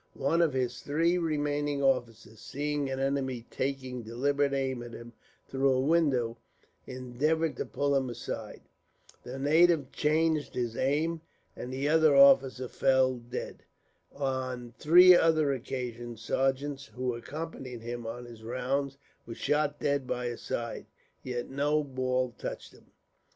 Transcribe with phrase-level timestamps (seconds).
[0.17, 5.13] One of his three remaining officers, seeing an enemy taking deliberate aim at him
[5.47, 6.39] through a window,
[6.87, 8.61] endeavoured to pull him aside.
[9.21, 11.21] The native changed his aim,
[11.55, 13.61] and the officer fell dead.
[14.11, 18.97] On three other occasions sergeants, who accompanied him on his rounds,
[19.27, 20.87] were shot dead by his side.
[21.21, 22.87] Yet no ball touched him.